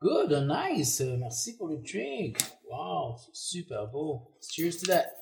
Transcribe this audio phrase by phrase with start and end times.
[0.00, 1.00] Good, nice.
[1.00, 2.38] Merci pour le drink.
[2.70, 4.30] Wow, c'est super beau.
[4.40, 5.12] Cheers to that.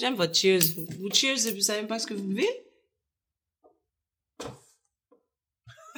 [0.00, 0.74] J'aime votre cheers.
[0.98, 2.64] Vous cheers, vous savez pas ce que vous buvez?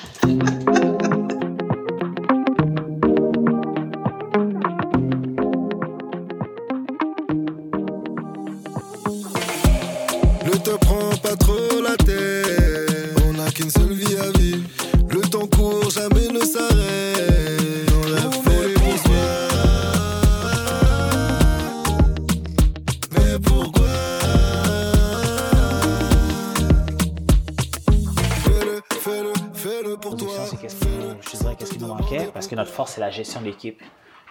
[33.13, 33.81] gestion de l'équipe.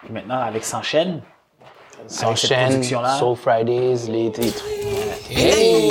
[0.03, 1.21] Puis maintenant, avec S'enchaîne,
[2.07, 4.65] S'enchaîne, Soul Fridays, les titres.
[5.29, 5.89] Hey!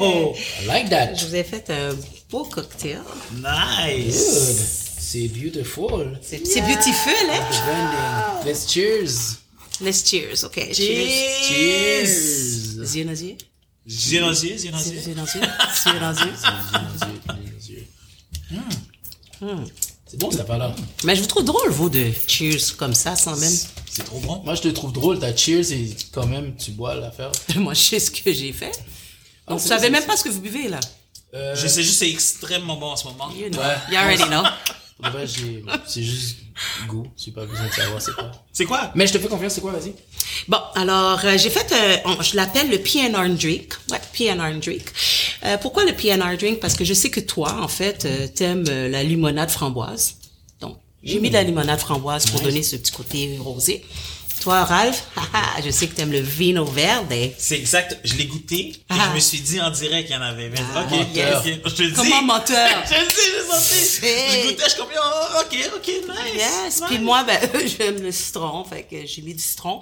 [0.00, 1.14] Oh, I like that.
[1.14, 1.94] Je vous ai fait un
[2.30, 3.00] beau cocktail.
[3.34, 4.16] Nice!
[4.16, 4.88] Good.
[5.08, 6.18] C'est beautiful.
[6.20, 8.42] C'est c'est beautiful, hein?
[8.44, 9.38] Let's cheers.
[9.80, 10.58] Let's cheers, OK.
[10.74, 12.04] Cheers.
[12.94, 13.36] Yeux dans yeux.
[13.86, 14.72] Yeux dans yeux, yeux
[20.10, 20.74] C'est bon, ça pas là.
[21.04, 23.52] Mais je vous trouve drôle, vous, de cheers comme ça, sans même...
[23.90, 24.40] C'est trop bon.
[24.44, 25.18] Moi, je te trouve drôle.
[25.18, 27.30] Ta cheers et quand même, tu bois l'affaire.
[27.56, 28.72] Moi, je sais ce que j'ai fait.
[29.48, 30.80] Donc, vous savez même pas ce que vous buvez, là.
[31.34, 33.30] Euh, Je sais juste, c'est extrêmement bon en ce moment.
[33.36, 33.58] You know.
[33.60, 33.76] Ouais.
[33.90, 34.42] You already know.
[35.26, 36.38] j'ai- c'est juste
[36.86, 37.06] goût.
[37.16, 38.30] J'ai pas besoin de savoir c'est quoi.
[38.52, 38.90] C'est quoi?
[38.94, 39.92] Mais je te fais confiance, c'est quoi, vas-y?
[40.48, 43.74] Bon, alors, euh, j'ai fait, euh, on- je l'appelle le PNR drink.
[43.90, 44.84] Ouais, PNR drink.
[45.44, 46.60] Euh, pourquoi le PNR drink?
[46.60, 50.16] Parce que je sais que toi, en fait, euh, t'aimes euh, la limonade framboise.
[50.60, 53.84] Donc, j'ai mis de la limonade framboise pour donner ce petit côté rosé.
[54.40, 57.12] Toi, Ralph, haha, je sais que t'aimes le vino verde.
[57.38, 57.98] C'est exact.
[58.04, 59.08] Je l'ai goûté et Ah.
[59.10, 60.48] je me suis dit en direct qu'il y en avait.
[60.48, 61.36] Mais, Ah, ok, yes.
[61.64, 61.94] Je te le dis?
[61.96, 62.68] Comment menteur?
[62.88, 64.06] je le dis, senti.
[64.06, 64.42] Hey.
[64.42, 66.34] Je goûtais, je comme, oh, ok, ok, nice.
[66.34, 66.50] Yes.
[66.80, 66.82] nice.
[66.88, 67.40] Puis moi, ben,
[67.78, 69.80] j'aime le citron, fait que j'ai mis du citron.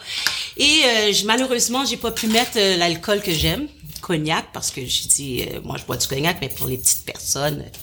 [0.57, 3.69] Et euh, malheureusement, j'ai pas pu mettre euh, l'alcool que j'aime,
[4.01, 7.05] cognac, parce que j'ai dit, euh, moi, je bois du cognac, mais pour les petites
[7.05, 7.79] personnes, euh,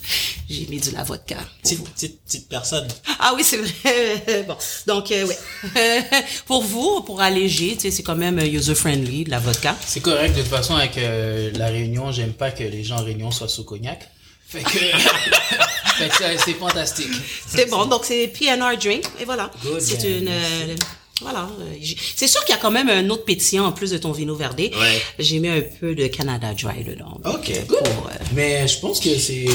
[0.50, 1.38] j'ai mis du la vodka.
[1.62, 1.86] Petite, vous.
[1.86, 2.88] petite, petite personne.
[3.20, 4.44] Ah oui, c'est vrai.
[4.48, 4.56] bon,
[4.88, 6.04] donc euh, ouais.
[6.46, 9.76] pour vous, pour alléger, tu sais, c'est quand même user friendly de la vodka.
[9.86, 10.36] C'est correct.
[10.36, 13.48] De toute façon, avec euh, la réunion, j'aime pas que les gens en réunion soient
[13.48, 14.10] sous cognac.
[14.48, 14.70] Fait que,
[15.98, 17.10] fait que ça, c'est fantastique.
[17.48, 19.50] C'est bon, donc c'est PNR drink et voilà.
[19.80, 20.76] C'est une euh,
[21.22, 21.74] voilà, euh,
[22.16, 24.36] c'est sûr qu'il y a quand même un autre pétillant en plus de ton vino
[24.36, 24.72] verdé.
[24.76, 25.02] Ouais.
[25.20, 27.20] J'ai mis un peu de Canada Dry dedans.
[27.26, 29.46] Ok, Pour, euh, Mais je pense que c'est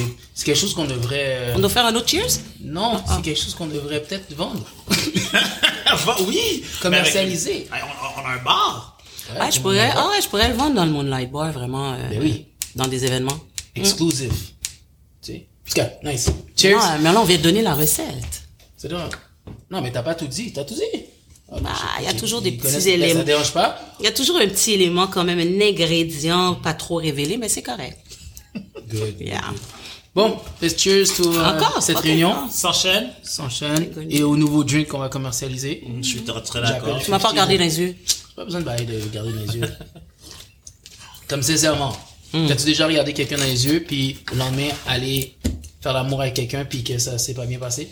[0.44, 1.36] quelque chose qu'on devrait.
[1.38, 2.38] euh, on doit faire un autre cheers?
[2.60, 3.14] Non, Ah.
[3.16, 4.64] c'est quelque chose qu'on devrait peut-être vendre.
[6.26, 6.62] Oui.
[6.80, 7.66] Commercialiser.
[7.70, 7.84] Avec-
[8.16, 8.98] on, a- un bar.
[9.38, 12.08] Ah, je pourrais ah ouais, je pourrais le vendre dans le Moonlight Bar vraiment euh,
[12.10, 12.46] Ben oui.
[12.76, 13.38] dans des événements.
[13.74, 14.32] Exclusive.
[15.22, 15.32] Tu
[15.66, 15.98] sais?
[16.04, 16.30] Nice.
[16.56, 16.76] Cheers.
[16.78, 18.42] Non, mais là on vient de donner la recette.
[18.76, 19.08] C'est drôle.
[19.70, 20.52] Non, mais t'as pas tout dit.
[20.52, 20.97] T'as tout dit.
[21.50, 21.70] Ah, Bah,
[22.00, 23.20] il y a toujours des petits éléments.
[23.20, 23.80] Ça dérange pas?
[24.00, 27.48] Il y a toujours un petit élément quand même, un ingrédient pas trop révélé, mais
[27.48, 27.98] c'est correct.
[28.90, 29.16] Good.
[29.20, 29.40] Yeah.
[30.14, 31.82] Bon, let's cheers to euh, Encore?
[31.82, 32.50] cette réunion.
[32.50, 33.10] S'enchaîne.
[33.22, 33.88] S'enchaîne.
[34.10, 35.84] Et au nouveau drink qu'on va commercialiser.
[36.02, 36.98] Je suis très d'accord.
[37.02, 37.96] Tu m'as pas regardé dans les yeux.
[38.34, 39.70] Pas besoin de regarder dans les yeux.
[41.28, 41.96] Comme sincèrement.
[42.32, 42.46] Hmm.
[42.46, 45.36] T'as-tu déjà regardé quelqu'un dans les yeux, puis le lendemain, aller
[45.80, 47.88] faire l'amour avec quelqu'un, puis que ça s'est pas bien passé?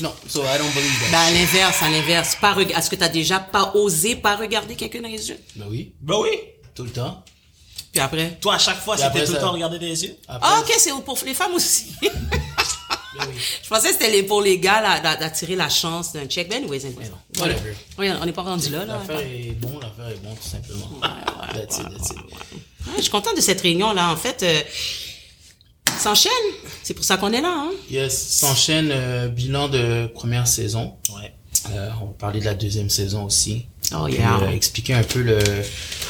[0.00, 1.10] Non, so I don't believe that.
[1.10, 2.36] Ben, à l'inverse, à l'inverse.
[2.40, 5.38] Pas reg- Est-ce que tu as déjà pas osé pas regarder quelqu'un dans les yeux?
[5.56, 6.30] Ben oui, Ben oui.
[6.74, 7.22] tout le temps.
[7.92, 8.38] Puis après?
[8.40, 10.16] Toi, à chaque fois, c'était tout le temps regarder des yeux?
[10.28, 11.86] Après, Ah, ok, c'est pour les femmes aussi.
[12.02, 12.10] ben
[13.26, 13.34] oui.
[13.62, 16.48] Je pensais que c'était les- pour les gars d'attirer la chance d'un check.
[16.48, 17.10] Ben, anyways, anyways.
[17.38, 17.74] Whatever.
[17.98, 18.98] Oui, on n'est pas rendu là, là.
[18.98, 20.90] L'affaire est bon, l'affaire est bon, tout simplement.
[21.54, 22.16] That's it, that's it.
[22.86, 24.10] Ouais, je suis contente de cette réunion-là.
[24.12, 24.60] En fait, euh,
[25.98, 26.32] s'enchaîne.
[26.82, 27.70] C'est pour ça qu'on est là, hein.
[27.90, 30.94] Yes, s'enchaîne euh, bilan de première saison.
[31.14, 31.32] Ouais.
[31.72, 33.66] Euh, on va parler de la deuxième saison aussi.
[33.94, 34.38] Oh, Puis, yeah.
[34.42, 35.38] euh, expliquer un peu le...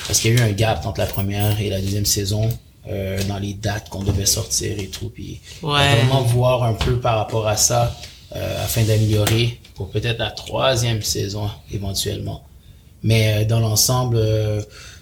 [0.06, 2.49] Parce qu'il y a eu un gap entre la première et la deuxième saison
[2.88, 5.09] euh, dans les dates qu'on devait sortir et tout.
[5.10, 5.97] Puis Ouais.
[5.97, 7.96] vraiment voir un peu par rapport à ça
[8.37, 12.44] euh, afin d'améliorer pour peut-être la troisième saison éventuellement.
[13.02, 14.61] Mais euh, dans l'ensemble, euh,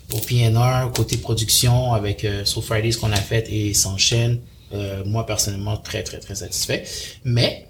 [0.08, 4.40] pour PNR, côté production, avec euh, Soul Fridays qu'on a fait et s'enchaîne,
[4.74, 6.84] euh, moi personnellement très très très satisfait.
[7.24, 7.66] Mais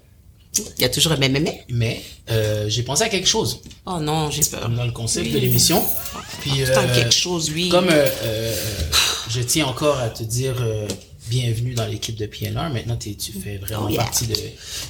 [0.77, 1.63] Il y a toujours un mais, mais, mais.
[1.69, 2.01] mais
[2.31, 4.61] euh, j'ai pensé à quelque chose Oh non, j'ai peur.
[4.61, 5.33] comme dans le concept Oui.
[5.33, 5.83] de l'émission.
[6.41, 7.69] Puis Putain, euh, quelque chose, oui.
[7.69, 8.55] comme euh, euh,
[9.29, 10.87] je tiens encore à te dire euh,
[11.29, 12.69] bienvenue dans l'équipe de PNR.
[12.73, 14.01] Maintenant, tu fais vraiment Oh, yeah.
[14.03, 14.35] partie de,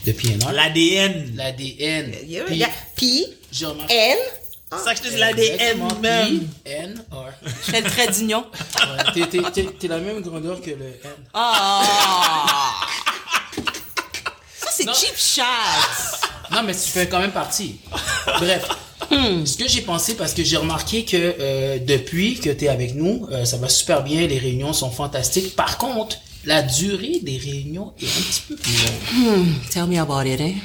[0.05, 0.51] de PNR.
[0.53, 1.33] L'ADN.
[1.35, 2.13] L'ADN.
[2.27, 3.25] Yeah, Puis,
[3.89, 4.17] N.
[4.69, 6.47] Ah, ça que je te dis la DM même.
[6.65, 7.29] N R.
[7.65, 8.45] J'étais le trait d'union.
[9.79, 11.11] T'es la même grandeur que le N.
[11.33, 12.81] Ah!
[14.59, 15.43] ça c'est cheap chat.
[16.51, 17.79] Non mais tu fais quand même partie.
[18.39, 18.67] Bref.
[19.09, 19.45] Hmm.
[19.45, 22.93] Ce que j'ai pensé, parce que j'ai remarqué que euh, depuis que tu es avec
[22.93, 25.55] nous, euh, ça va super bien, les réunions sont fantastiques.
[25.55, 29.45] Par contre, la durée des réunions est un petit peu plus longue.
[29.45, 29.53] Hmm.
[29.69, 30.55] Tell me about it, eh?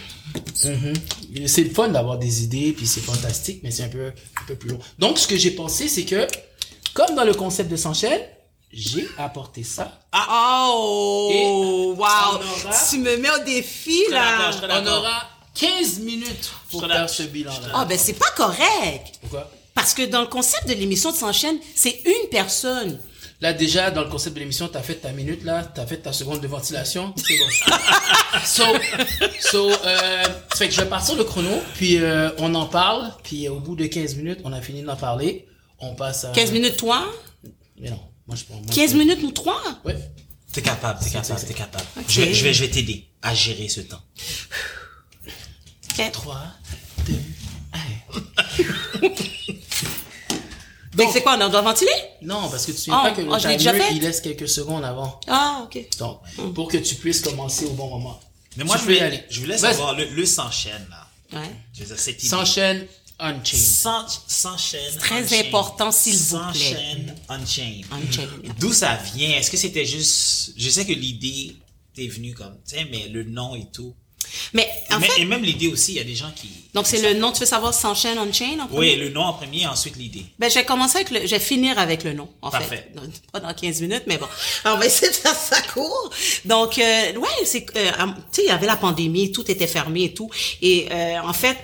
[0.64, 1.46] Mhm.
[1.46, 4.54] C'est le fun d'avoir des idées, puis c'est fantastique, mais c'est un peu, un peu
[4.54, 4.78] plus long.
[4.98, 6.26] Donc, ce que j'ai pensé, c'est que,
[6.94, 8.20] comme dans le concept de s'enchaîne,
[8.72, 10.00] j'ai apporté ça.
[10.30, 11.96] Oh, Et wow.
[11.98, 12.40] aura-
[12.90, 14.50] Tu me mets au défi, là.
[14.70, 17.68] On aura 15 minutes pour faire ce bilan-là.
[17.74, 19.16] Ah, ben, c'est pas correct.
[19.20, 19.50] Pourquoi?
[19.74, 22.98] Parce que dans le concept de l'émission de s'enchaîne, c'est une personne.
[23.42, 26.12] Là, déjà, dans le concept de l'émission, t'as fait ta minute, là, t'as fait ta
[26.12, 27.74] seconde de ventilation, c'est bon.
[28.44, 28.62] so,
[29.40, 33.12] so, euh, ça fait que je vais partir le chrono, puis euh, on en parle,
[33.24, 35.48] puis au bout de 15 minutes, on a fini d'en parler,
[35.80, 36.30] on passe à...
[36.30, 37.04] 15 minutes, toi?
[37.80, 37.98] Mais non,
[38.28, 38.54] moi je prends...
[38.60, 39.60] moi, 15 je- minutes, nous trois?
[39.84, 39.96] Ouais.
[40.52, 41.84] T'es capable, t'es capable, t'es capable.
[41.98, 42.04] Ok.
[42.08, 44.02] Je vais, je vais, je vais t'aider à gérer ce temps.
[45.98, 46.12] Ok.
[46.12, 46.44] 3,
[47.08, 47.14] 2,
[49.02, 49.08] 1...
[51.04, 51.90] Donc, c'est quoi, on doit ventiler?
[52.22, 53.94] Non, parce que tu sais Oh, pas que le oh, timer, fait?
[53.94, 55.20] il laisse quelques secondes avant.
[55.28, 55.78] Ah, ok.
[55.98, 56.20] Donc,
[56.54, 58.20] pour que tu puisses commencer au bon moment.
[58.56, 59.24] Mais moi, Tu je voulais, aller.
[59.30, 61.38] je voulais savoir, le, le s'enchaîne, là.
[61.40, 61.46] Ouais.
[61.72, 62.28] Je veux dire, cette idée.
[62.28, 62.86] S'enchaîne,
[63.18, 63.62] unchained.
[63.64, 64.96] S'en- S'enchaîne.
[64.98, 65.46] Très Unchained.
[65.46, 66.58] important, s'il vous plaît.
[66.58, 67.86] S'enchaîne, Unchained.
[67.90, 68.52] Unchained.
[68.58, 69.30] D'où ça vient?
[69.30, 70.52] Est-ce que c'était juste.
[70.56, 71.56] Je sais que l'idée
[71.94, 73.94] t'est venue comme, tu sais, mais le nom et tout.
[74.52, 76.48] Mais, en Mais- fait, et même l'idée aussi, il y a des gens qui.
[76.74, 78.96] donc c'est le nom, tu veux savoir s'enchaîne, on chain en Oui, premier?
[78.96, 80.24] le nom en premier, ensuite l'idée.
[80.38, 82.76] Ben, je vais commencer avec le, je vais finir avec le nom, en Parfait.
[82.76, 82.92] fait.
[83.32, 84.26] Pas dans 15 minutes, mais bon.
[84.64, 86.10] On va essayer de faire ça court.
[86.44, 90.04] Donc, euh, ouais, c'est, euh, tu sais, il y avait la pandémie, tout était fermé
[90.04, 90.30] et tout.
[90.60, 91.56] Et, euh, en fait,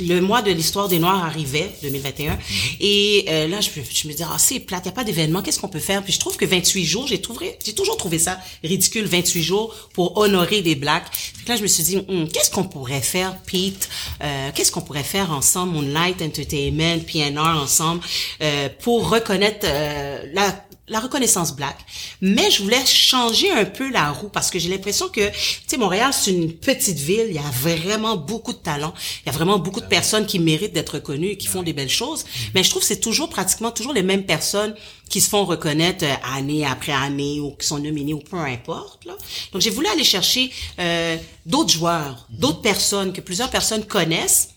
[0.00, 2.38] le mois de l'histoire des Noirs arrivait, 2021.
[2.80, 3.70] Et euh, là, je,
[4.08, 6.02] me- dis, ah, c'est plate, il n'y a pas d'événement, qu'est-ce qu'on peut faire?
[6.02, 9.74] Puis je trouve que 28 jours, j'ai trouvé, j'ai toujours trouvé ça ridicule, 28 jours
[9.94, 11.06] pour honorer des Blacks.
[11.48, 13.88] Là, je me suis dit, Hum, qu'est-ce qu'on pourrait faire, Pete?
[14.22, 18.02] Euh, qu'est-ce qu'on pourrait faire ensemble, Moonlight Entertainment, PNR ensemble,
[18.42, 21.78] euh, pour reconnaître euh, la la reconnaissance black,
[22.20, 25.76] mais je voulais changer un peu la roue parce que j'ai l'impression que, tu sais,
[25.76, 28.94] Montréal, c'est une petite ville, il y a vraiment beaucoup de talents,
[29.24, 31.72] il y a vraiment beaucoup de personnes qui méritent d'être reconnues et qui font des
[31.72, 32.24] belles choses,
[32.54, 34.74] mais je trouve que c'est toujours pratiquement toujours les mêmes personnes
[35.08, 39.04] qui se font reconnaître euh, année après année ou qui sont nominées ou peu importe.
[39.04, 39.14] Là.
[39.52, 44.50] Donc, j'ai voulu aller chercher euh, d'autres joueurs, d'autres personnes que plusieurs personnes connaissent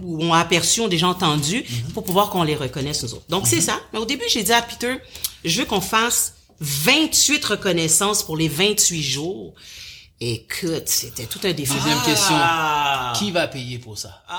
[0.00, 3.26] ou ont aperçu, ont déjà entendu, pour pouvoir qu'on les reconnaisse nous autres.
[3.28, 3.78] Donc, c'est ça.
[3.92, 4.96] Mais au début, j'ai dit à Peter,
[5.44, 9.54] je veux qu'on fasse 28 reconnaissances pour les 28 jours.
[10.20, 11.74] Écoute, c'était tout un défi.
[11.74, 12.36] Deuxième question.
[12.38, 13.12] Ah!
[13.16, 14.22] Qui va payer pour ça?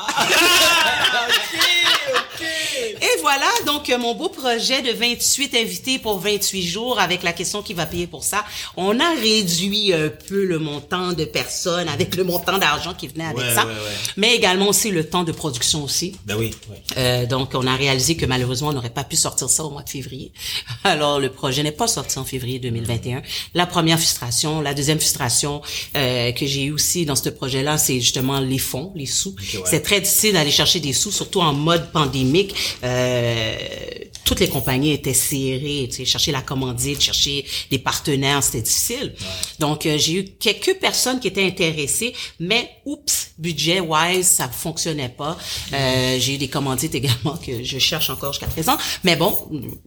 [3.02, 7.34] Et voilà, donc euh, mon beau projet de 28 invités pour 28 jours avec la
[7.34, 8.46] question qui va payer pour ça.
[8.78, 13.26] On a réduit un peu le montant de personnes avec le montant d'argent qui venait
[13.26, 13.78] avec Ouais, ça, ouais, ouais.
[14.18, 16.16] mais également aussi le temps de production aussi.
[16.26, 16.52] Ben oui.
[16.98, 19.84] Euh, donc, on a réalisé que malheureusement, on n'aurait pas pu sortir ça au mois
[19.84, 20.32] de février.
[20.84, 23.22] Alors, le projet n'est pas sorti en février 2021.
[23.54, 25.62] La première frustration, la deuxième frustration
[25.98, 29.36] euh, que j'ai eu aussi dans ce projet-là, c'est justement les fonds, les sous.
[29.66, 32.56] C'est très difficile d'aller chercher des sous, surtout en mode pandémique.
[32.84, 33.56] Euh,
[34.26, 39.14] toutes les compagnies étaient serrées, tu sais, chercher la commandite, chercher des partenaires, c'était difficile.
[39.60, 45.38] Donc, euh, j'ai eu quelques personnes qui étaient intéressées, mais oups, budget-wise, ça fonctionnait pas.
[45.74, 48.78] Euh, j'ai eu des commandites également que je cherche encore jusqu'à présent.
[49.04, 49.38] Mais bon,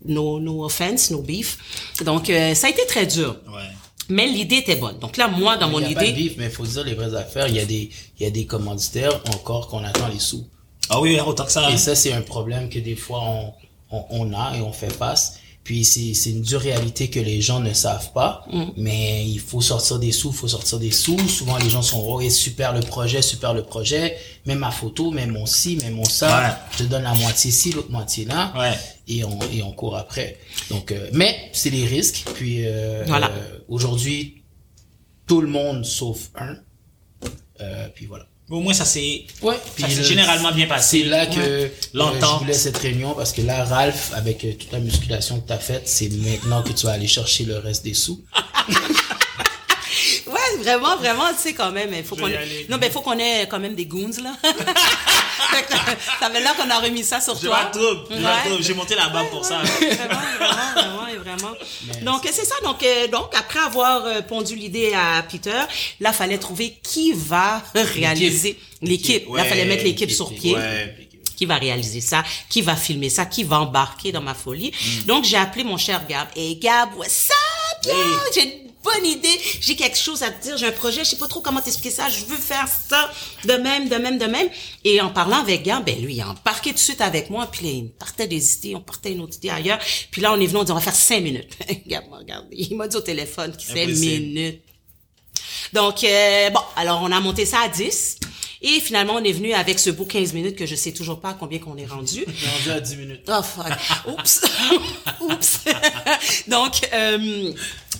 [0.04, 1.58] no, no offense, no beef.
[2.04, 3.36] Donc, euh, ça a été très dur.
[3.48, 3.62] Ouais.
[4.08, 4.98] Mais l'idée était bonne.
[5.00, 6.22] Donc là, moi, dans mon il y a pas de idée...
[6.22, 7.48] bif, mais il faut dire les vraies affaires.
[7.48, 10.46] Il y a des, il y a des commanditaires encore qu'on attend les sous.
[10.90, 11.70] Ah oui, autant que ça.
[11.70, 13.52] Et ça, c'est un problème que des fois on,
[13.90, 15.38] on, on a et on fait face.
[15.64, 19.60] Puis c'est c'est une dure réalité que les gens ne savent pas, mais il faut
[19.60, 21.18] sortir des sous, il faut sortir des sous.
[21.28, 25.10] Souvent les gens sont oh et super le projet, super le projet, même ma photo,
[25.10, 26.28] même mon ci, même mon ça.
[26.40, 26.54] Ouais.
[26.70, 28.78] Je te donne la moitié ci, l'autre moitié là, Ouais.
[29.08, 30.38] et on et on court après.
[30.70, 32.22] Donc, euh, mais c'est les risques.
[32.36, 33.32] Puis euh, Voilà.
[33.32, 34.44] euh, aujourd'hui,
[35.26, 36.54] tout le monde sauf un.
[37.60, 38.26] Euh, puis voilà.
[38.48, 38.84] Au moins, ça.
[39.42, 41.00] Ouais, s'est là, généralement bien passé.
[41.02, 41.40] C'est là que Ouais.
[41.40, 42.34] euh, L'entente.
[42.34, 45.52] je voulais cette réunion parce que là, Ralph, avec euh, toute la musculation que tu
[45.52, 48.20] as faite, c'est maintenant que tu vas aller chercher le reste des sous.
[50.26, 52.66] Ouais, vraiment, vraiment, tu sais, quand même, il faut qu'on ait...
[52.68, 54.36] Non, ben, il faut qu'on ait quand même des goons, là.
[56.20, 57.70] Ça fait là qu'on a remis ça sur Je toi.
[57.74, 58.62] Je Ouais.
[58.62, 59.58] J'ai monté la barre pour ça.
[59.58, 62.04] Vraiment, vraiment, vraiment, vraiment.
[62.04, 62.54] Donc, c'est ça.
[62.62, 65.60] Donc, euh, donc, après avoir euh, pondu l'idée à Peter,
[66.00, 69.26] là, fallait trouver qui va réaliser l'équipe.
[69.34, 70.54] Là, fallait mettre l'équipe sur pied.
[70.54, 70.96] Ouais.
[71.36, 74.70] Qui va réaliser ça, qui va filmer ça, qui va embarquer dans ma folie.
[74.70, 75.02] Mm.
[75.02, 76.28] Donc, j'ai appelé mon cher Gab.
[76.34, 77.92] Et Gab, what's up?
[78.34, 81.28] J'ai bonne idée, j'ai quelque chose à te dire, j'ai un projet, je sais pas
[81.28, 83.10] trop comment t'expliquer ça, je veux faire ça
[83.44, 84.48] de même, de même, de même.
[84.84, 87.46] Et en parlant avec Gab, ben lui, il a embarqué tout de suite avec moi,
[87.50, 89.78] puis là, il partait des idées, on partait une autre idée ailleurs.
[90.10, 91.52] Puis là, on est venu, on dit, on va faire cinq minutes.
[91.86, 94.24] Gab m'a regardé, il m'a dit au téléphone qu'il cinq Impossible.
[94.26, 94.62] minutes.
[95.72, 98.18] Donc, euh, bon, alors on a monté ça à 10.
[98.62, 101.30] Et finalement, on est venu avec ce beau 15 minutes que je sais toujours pas
[101.30, 102.24] à combien qu'on est rendu.
[102.26, 103.20] On est rendu à 10 minutes.
[103.28, 103.66] Oh fuck.
[104.06, 104.40] Oups.
[105.20, 105.58] Oups.
[106.48, 107.52] donc euh,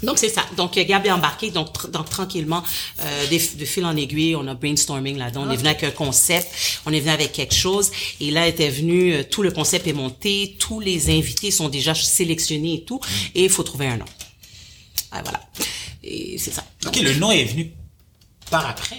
[0.02, 0.44] donc c'est ça.
[0.56, 2.62] Donc Gab est embarqué donc, tr- donc tranquillement
[3.00, 5.44] euh, de fil en aiguille, on a brainstorming là-dedans.
[5.46, 6.48] On est venu avec un concept,
[6.86, 9.92] on est venu avec quelque chose et là était venu euh, tout le concept est
[9.92, 13.00] monté, tous les invités sont déjà sélectionnés et tout
[13.34, 14.04] et il faut trouver un nom.
[15.12, 15.40] Ah, voilà.
[16.02, 16.64] Et c'est ça.
[16.86, 17.72] Ok, le nom est venu
[18.50, 18.96] par après?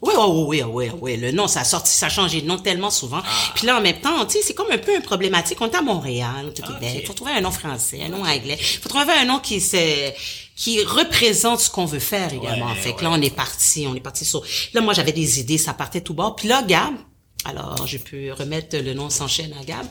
[0.00, 1.16] Oui, oui, oui, oui, oui.
[1.16, 3.20] Le nom, ça a sorti, ça a changé de nom tellement souvent.
[3.54, 5.60] Puis là, en même temps, tu sais, c'est comme un peu une problématique.
[5.60, 6.98] On est à Montréal, au Québec.
[7.00, 7.06] Ok.
[7.06, 8.56] Faut trouver un nom français, un nom anglais.
[8.56, 10.12] Faut trouver un nom qui se,
[10.54, 12.66] qui représente ce qu'on veut faire également.
[12.66, 13.04] Ouais, fait que ouais.
[13.04, 16.00] là, on est parti, on est parti sur, là, moi, j'avais des idées, ça partait
[16.00, 16.36] tout bord.
[16.36, 16.94] Puis là, Gab,
[17.44, 19.86] alors, je peux remettre le nom s'enchaîne à Gab.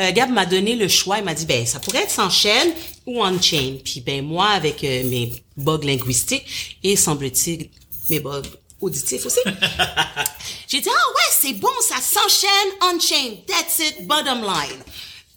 [0.00, 1.18] Euh, Gab m'a donné le choix.
[1.18, 2.72] Il m'a dit, ben, ça pourrait être s'enchaîne
[3.06, 3.76] ou on-chain.
[3.84, 7.68] Puis, ben, moi, avec euh, mes bugs linguistiques et, semble-t-il,
[8.10, 8.42] mes bugs
[8.80, 9.40] auditifs aussi,
[10.68, 13.36] j'ai dit, ah ouais, c'est bon, ça s'enchaîne on-chain.
[13.46, 14.82] That's it, bottom line.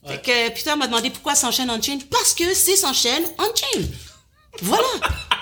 [0.06, 2.00] Fait que Peter m'a demandé pourquoi s'enchaîne on-chain.
[2.10, 3.86] Parce que c'est s'enchaîne on-chain.
[4.62, 4.88] Voilà.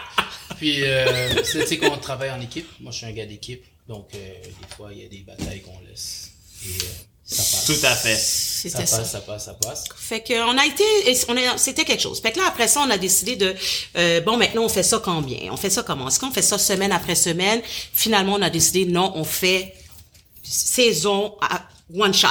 [0.58, 2.68] Puis, euh, c'est tu sais qu'on travaille en équipe.
[2.80, 3.64] Moi, je suis un gars d'équipe.
[3.88, 6.32] Donc, euh, des fois, il y a des batailles qu'on laisse.
[6.66, 6.88] Et euh,
[7.30, 7.66] ça passe.
[7.66, 8.16] Tout à fait.
[8.16, 9.04] Ça passe, ça.
[9.06, 9.84] ça passe, ça passe.
[9.98, 10.84] Fait que on a été,
[11.30, 12.20] on a, c'était quelque chose.
[12.22, 13.54] Fait que là après ça, on a décidé de,
[13.98, 15.52] euh, bon maintenant on fait ça combien?
[15.52, 16.08] On fait ça comment?
[16.08, 17.62] Est-ce qu'on fait ça semaine après semaine?
[17.94, 19.74] Finalement, on a décidé non, on fait
[20.44, 22.28] saison à one shot.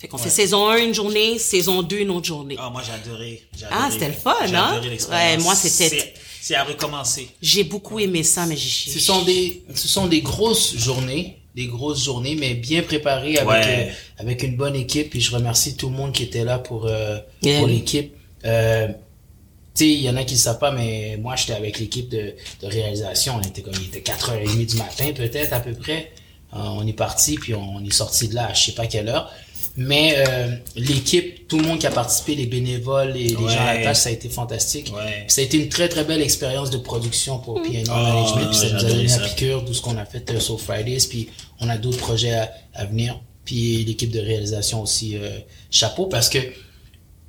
[0.00, 2.54] Fait qu'on fait saison 1 une journée, saison 2 une autre journée.
[2.58, 3.42] Ah, moi, j'ai adoré.
[3.58, 4.68] j'ai Ah, c'était le fun, J'ai hein?
[4.74, 5.38] adoré l'expérience.
[5.38, 7.28] Ouais, moi, c'était- C'est- C'est à recommencer.
[7.42, 8.92] J'ai beaucoup aimé ça, mais j'ai chié.
[8.92, 13.48] Ce sont des, ce sont des grosses journées, des grosses journées, mais bien préparées avec,
[13.48, 13.88] Ouais.
[13.88, 15.10] euh, avec une bonne équipe.
[15.10, 17.58] Puis je remercie tout le monde qui était là pour, euh, Yeah.
[17.58, 18.14] pour l'équipe.
[18.44, 21.78] Euh, tu sais, il y en a qui ne savent pas, mais moi, j'étais avec
[21.80, 23.34] l'équipe de, de réalisation.
[23.36, 26.12] On était comme, il était 4h30 du matin, peut-être, à peu près.
[26.54, 29.08] Euh, on est parti, puis on est sorti de là à je sais pas quelle
[29.08, 29.30] heure.
[29.80, 33.52] Mais euh, l'équipe, tout le monde qui a participé, les bénévoles, les, les Ouais.
[33.52, 34.92] gens à la tâche, ça a été fantastique.
[34.92, 35.24] Ouais.
[35.28, 38.48] Ça a été une très très belle expérience de production pour P&R Oh, Management.
[38.50, 39.20] Puis ça nous a donné ça.
[39.20, 41.06] la piqûre de ce qu'on a fait euh, sur Fridays.
[41.08, 41.28] Puis
[41.60, 43.20] on a d'autres projets à, à venir.
[43.44, 45.38] Puis l'équipe de réalisation aussi, euh,
[45.70, 46.38] chapeau, parce que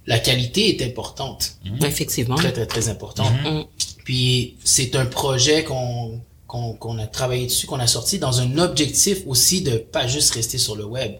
[0.07, 1.53] la qualité est importante.
[1.85, 2.35] Effectivement.
[2.35, 3.31] Très très très importante.
[3.45, 3.61] Mm.
[4.03, 8.57] Puis c'est un projet qu'on qu'on qu'on a travaillé dessus, qu'on a sorti dans un
[8.57, 11.11] objectif aussi de pas juste rester sur le web.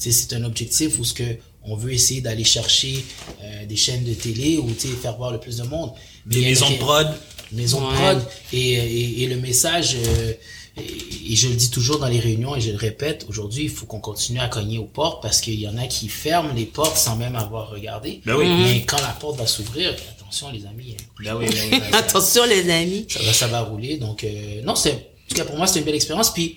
[0.00, 1.24] Tu sais, c'est un objectif où ce que
[1.64, 3.04] on veut essayer d'aller chercher
[3.42, 5.90] euh, des chaînes de télé ou tu sais, faire voir le plus de monde.
[6.26, 7.08] Mais Des maisons de prod.
[7.52, 7.92] maison Ouais.
[7.92, 10.32] de prod et, et, et le message euh,
[10.76, 13.70] et, et je le dis toujours dans les réunions et je le répète aujourd'hui il
[13.70, 16.66] faut qu'on continue à cogner aux portes parce qu'il y en a qui ferment les
[16.66, 18.46] portes sans même avoir regardé Ben oui.
[18.48, 21.78] mais quand la porte va s'ouvrir attention les amis hein, Ben oui, ben oui.
[21.94, 23.06] Attention les amis.
[23.08, 25.78] ça va ça va rouler donc euh, non c'est en tout cas pour moi c'est
[25.80, 26.56] une belle expérience puis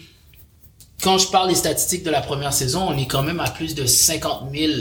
[1.02, 3.76] quand je parle des statistiques de la première saison on est quand même à plus
[3.76, 4.72] de 50 000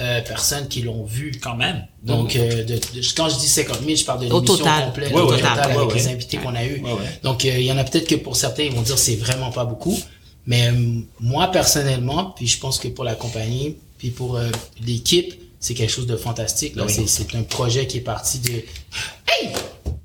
[0.00, 1.86] euh, personnes qui l'ont vu Quand même.
[2.04, 4.84] donc, euh, de, de- quand je dis 50 000, je parle de Au l'émission total.
[4.86, 5.36] complète, Ouais, au ouais.
[5.38, 6.12] total, avec Ouais, les ouais.
[6.12, 6.80] invités qu'on a eu.
[6.82, 7.20] Ouais, ouais.
[7.24, 9.50] Donc, euh, il y en a peut-être que pour certains, ils vont dire c'est vraiment
[9.50, 9.98] pas beaucoup.
[10.46, 14.48] Mais euh, moi, personnellement, puis je pense que pour la compagnie, puis pour euh,
[14.86, 16.76] l'équipe, c'est quelque chose de fantastique.
[16.76, 16.92] Là, Oui.
[16.94, 19.50] c'est, c'est un projet qui est parti de Hey,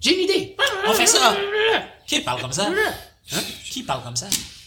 [0.01, 0.55] j'ai une idée.
[0.87, 1.35] On fait ça.
[2.07, 2.67] Qui parle comme ça?
[3.31, 3.41] Hein?
[3.69, 4.25] Qui parle comme ça?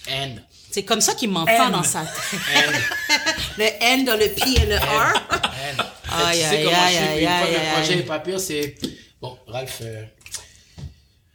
[0.09, 0.37] And,
[0.76, 1.73] C'est comme ça qu'il m'entend N.
[1.73, 2.11] dans sa tête.
[3.56, 5.14] Le N dans le P et le R.
[5.16, 5.83] and.
[6.26, 7.73] Aïe, tu sais aïe, comment je suis, aïe, puis une fois aïe, que le aïe,
[7.73, 8.75] projet est pas pire, c'est
[9.23, 9.78] bon, Ralph.
[9.80, 10.04] euh,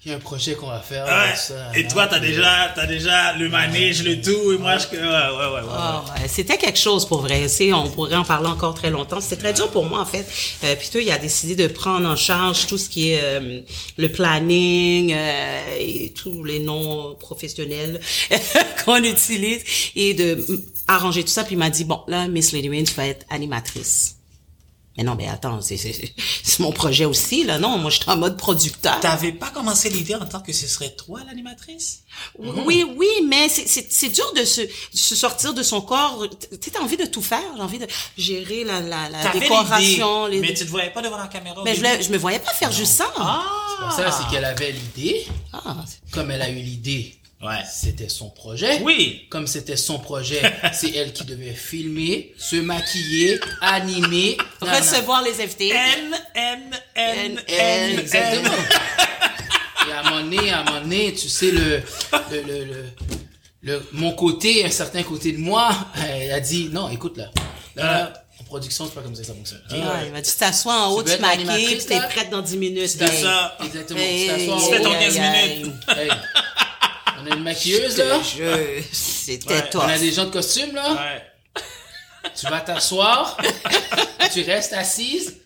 [0.03, 1.05] il y a un projet qu'on va faire.
[1.05, 1.35] Ouais.
[1.35, 4.77] ça, Et hein, toi, t'as puis, déjà, t'as déjà le manège, le tout, et moi,
[4.79, 4.87] je.
[4.87, 5.69] Ouais, ouais, ouais, ouais.
[5.71, 7.47] Ah, ouais, C'était quelque chose pour vrai.
[7.47, 9.21] C'est, on pourrait en parler encore très longtemps.
[9.21, 10.25] C'était très dur pour moi en fait.
[10.63, 13.61] Euh, puis toi, il a décidé de prendre en charge tout ce qui est euh,
[13.97, 18.01] le planning euh, et tous les noms professionnels
[18.85, 19.61] qu'on utilise
[19.95, 20.43] et de
[20.87, 21.43] arranger tout ça.
[21.43, 24.15] Puis il m'a dit bon là, Miss Lady Rain, tu vas être animatrice.
[24.97, 27.57] Mais non, mais attends, c'est, c'est, c'est mon projet aussi là.
[27.59, 28.99] Non, moi je suis en mode producteur.
[28.99, 32.01] T'avais pas commencé l'idée en tant que ce serait toi l'animatrice?
[32.37, 36.25] Oui, oui, mais c'est- c'est c'est dur de se, de se sortir de son corps.
[36.61, 37.41] Tu as envie de tout faire.
[37.55, 40.25] J'ai envie de gérer la, la, la décoration.
[40.25, 40.39] Les...
[40.41, 41.61] mais tu te voyais pas devant la caméra.
[41.63, 43.11] Mais je, je me voyais pas faire juste ça.
[43.17, 43.93] Ah!
[43.95, 45.25] C'est ça, c'est qu'elle avait l'idée.
[45.53, 45.77] Ah.
[46.11, 47.61] Comme elle a eu l'idée, Ouais.
[47.71, 48.79] c'était son projet.
[48.81, 49.25] Oui.
[49.29, 50.41] Comme c'était son projet,
[50.73, 54.37] c'est elle qui devait filmer, se maquiller, animer.
[54.61, 55.69] Recevoir les invités.
[55.69, 56.59] N, N,
[56.95, 58.49] N, N, Exactement.
[59.87, 61.81] Et à un moment donné, à un moment donné, tu sais, le,
[62.31, 62.85] le, le, le,
[63.63, 65.71] le- mon côté, un certain côté de moi,
[66.07, 67.31] elle a dit, non, écoute, là,
[67.75, 69.61] là, là, en production, c'est pas comme ça que ça fonctionne.
[69.69, 69.75] ok?
[69.77, 72.07] Ouais, il m'a dit, tu t'assois en haut, Tu tu maquilles, t'es là?
[72.07, 72.87] prête dans 10 minutes.
[72.89, 73.21] C'est Hey.
[73.23, 73.57] ça.
[73.65, 73.99] Exactement.
[73.99, 74.93] Hey, tu t'assois en hey, Tu fais ton haut.
[74.93, 75.59] hey, 15 hey.
[75.59, 75.75] minutes.
[77.21, 78.21] On a une maquilleuse, Je là.
[78.21, 78.57] jure,
[78.91, 79.85] C'était Ouais, toi.
[79.85, 80.91] On a des gens de costume, là.
[80.93, 81.61] Ouais.
[82.39, 83.37] Tu vas t'asseoir.
[84.33, 85.37] tu restes assise.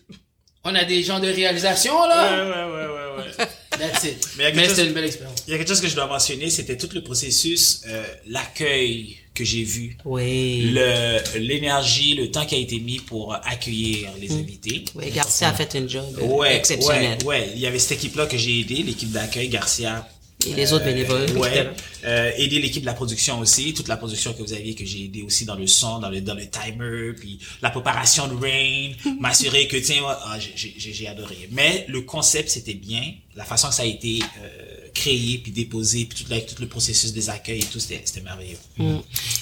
[0.64, 2.44] On a des gens de réalisation, Ouais, là.
[2.44, 3.46] ouais, ouais, ouais, ouais.
[3.78, 4.28] That's it.
[4.38, 5.44] Mais chose- c'était une belle expérience.
[5.46, 9.18] Il y a quelque chose que je dois mentionner, c'était tout le processus, euh, l'accueil
[9.34, 10.70] que j'ai vu, Oui.
[10.74, 14.86] le l'énergie, le temps qui a été mis pour accueillir les invités.
[14.94, 17.18] Oui, Garcia a fait un job euh, Ouais, exceptionnel.
[17.24, 17.50] ouais, ouais.
[17.54, 20.08] Il y avait cette équipe-là que j'ai aidé, l'équipe d'accueil, Garcia.
[20.46, 21.30] Et les autres bénévoles.
[21.36, 21.68] Ouais.
[22.04, 25.04] Euh, aider l'équipe de la production aussi, toute la production que vous aviez, que j'ai
[25.04, 28.92] aidé aussi dans le son, dans le, dans le timer, puis la préparation de Rain,
[29.20, 31.48] m'assurer que, tiens, ah, j'ai adoré.
[31.50, 33.12] Mais le concept, c'était bien.
[33.34, 36.68] La façon que ça a été euh, créé, puis déposé, puis tout, la- tout le
[36.68, 38.58] processus des accueils et tout, c'était c'était merveilleux.
[38.78, 38.96] Mm.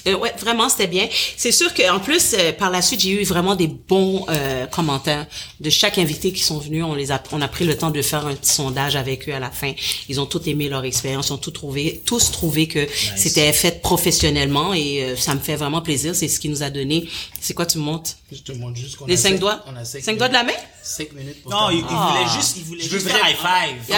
[0.09, 1.09] Euh, ouais, vraiment, c'était bien.
[1.37, 5.27] C'est sûr qu'en plus, euh, par la suite, j'ai eu vraiment des bons euh, commentaires
[5.61, 6.85] de chaque invité qui sont venus.
[6.85, 9.35] On les a, on a pris le temps de faire un petit sondage avec eux
[9.35, 9.73] à la fin.
[10.09, 13.81] Ils ont tous aimé leur expérience, ils ont tout trouvé, tous trouvé que c'était fait
[13.83, 16.15] professionnellement et euh, ça me fait vraiment plaisir.
[16.15, 17.09] C'est ce qui nous a donné.
[17.41, 18.13] C'est quoi tu me montres?
[18.33, 19.65] Je te montre juste qu'on Les a cinq doigts.
[19.67, 20.53] On a cinq, Cinq doigts de la main?
[20.83, 22.33] 5 minutes pour Non, il, il voulait Ah.
[22.37, 23.97] juste, il voulait Je veux juste faire high five.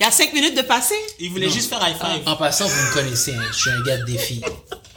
[0.00, 0.94] Il y a, cinq minutes de passer.
[1.20, 2.26] Il voulait juste faire high five.
[2.26, 4.40] En passant, vous me connaissez, hein, je suis un gars de défi.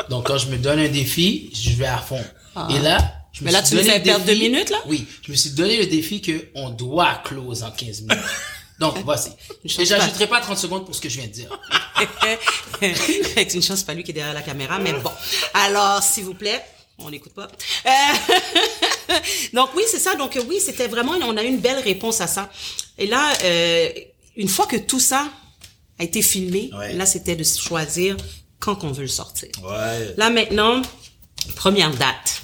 [0.10, 2.24] Donc, quand je me donne un défi, je vais à fond.
[2.70, 2.98] Et là,
[3.34, 4.78] je me Mais là, suis tu nous le perdre deux minutes, là?
[4.88, 8.24] Oui, je me suis donné le défi que on doit close en 15 minutes.
[8.80, 9.30] Donc, voici.
[9.64, 11.60] Et j'ajouterai pas 30 secondes pour ce que je viens de dire.
[12.80, 15.12] c'est une chance, c'est pas lui qui est derrière la caméra, mais bon.
[15.54, 16.64] Alors, s'il vous plaît,
[17.00, 17.48] on n'écoute pas.
[17.86, 19.14] Euh,
[19.54, 20.16] donc oui, c'est ça.
[20.16, 22.50] Donc oui, c'était vraiment, on a eu une belle réponse à ça.
[22.98, 23.90] Et là, euh,
[24.38, 25.30] une fois que tout ça
[26.00, 26.94] a été filmé, Ouais.
[26.94, 28.16] là, c'était de choisir
[28.60, 29.50] quand qu'on veut le sortir.
[29.64, 30.14] Ouais.
[30.18, 30.82] Là maintenant,
[31.56, 32.42] première date.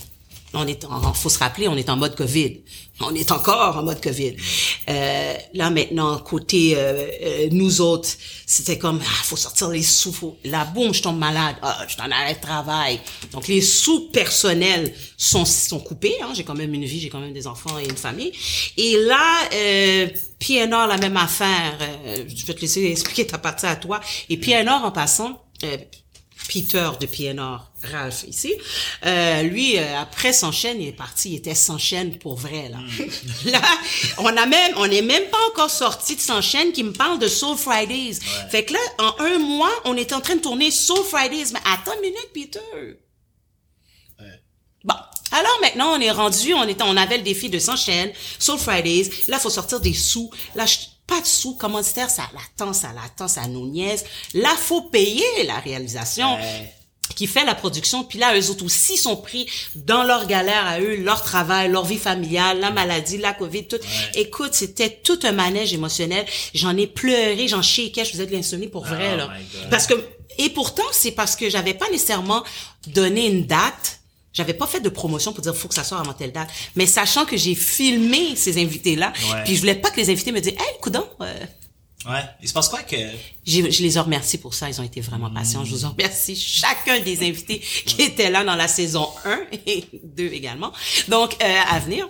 [0.54, 2.62] On est en, faut se rappeler, on est en mode Covid.
[3.10, 4.36] On est encore en mode Covid.
[4.89, 8.10] Euh, là maintenant, côté euh, euh, nous autres,
[8.46, 10.13] c'était comme ah, faut sortir les sous.
[10.13, 10.38] Faut...
[10.46, 11.56] Là, boum, je tombe malade.
[11.62, 13.00] Ah, je suis en arrêt de travail.
[13.32, 16.16] Donc les sous personnels sont sont coupés.
[16.22, 16.32] Hein.
[16.34, 18.32] J'ai quand même une vie, j'ai quand même des enfants et une famille.
[18.78, 20.08] Et là, euh,
[20.39, 21.78] PNR, la même affaire.
[21.82, 24.00] Euh, je vais te laisser expliquer ta partie à toi.
[24.30, 25.42] Et PNR, en passant.
[26.47, 27.60] Peter de PNR,
[27.91, 28.53] Ralph ici,
[29.06, 32.69] euh, lui, euh, après son chaîne, il est parti, il était sans chaîne pour vrai,
[32.69, 32.79] là.
[33.45, 33.62] là,
[34.17, 37.19] on a même, on n'est même pas encore sorti de sans chaîne qui me parle
[37.19, 38.19] de Soul Fridays.
[38.51, 41.51] Fait que là, en un mois, on est en train de tourner Soul Fridays.
[41.53, 42.60] Mais attends une minute, Peter.
[44.84, 44.95] Bon.
[45.32, 48.60] Alors maintenant, on est rendu, on était, on avait le défi de 100 chaînes, Soul
[48.60, 49.10] Fridays.
[49.27, 50.29] Là, faut sortir des sous.
[50.56, 50.77] Là, je-
[51.08, 54.04] pas de sous, commanditaire, ça l'attend, ça l'attend, ça nous niaise.
[54.34, 56.74] Là, faut payer la réalisation Ouais.
[57.16, 58.04] qui fait la production.
[58.06, 61.84] Puis là, eux autres aussi sont pris dans leur galère à eux, leur travail, leur
[61.86, 63.78] vie familiale, la maladie, la COVID, tout.
[64.16, 66.26] Écoute, c'était tout un manège émotionnel.
[66.54, 69.30] J'en ai pleuré, j'en chiquais, je faisais de l'insomnie pour vrai, Oh là.
[69.70, 69.94] Parce que,
[70.39, 72.44] et pourtant, c'est parce que j'avais pas nécessairement
[72.88, 74.00] donné une date.
[74.34, 76.50] J'avais pas fait de promotion pour dire faut que ça sorte avant telle date.
[76.76, 79.43] Mais sachant que j'ai filmé ces invités-là, Ouais.
[79.46, 81.34] puis je voulais pas que les invités me disent, hey, coudon, euh,
[82.06, 82.19] Ouais.
[82.41, 82.98] Il se passe quoi que.
[83.46, 84.67] j'ai- je les ai remerciés pour ça.
[84.69, 85.63] Ils ont été vraiment patients.
[85.63, 86.36] Je vous remercie.
[86.36, 90.74] Chacun des invités qui étaient là dans la saison 1 et 2 également.
[91.08, 92.10] Donc, euh, à venir.